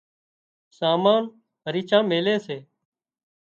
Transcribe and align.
سامان 0.77 1.23
هريڇان 1.65 2.03
ميلي 2.11 2.35
سي 2.45 2.57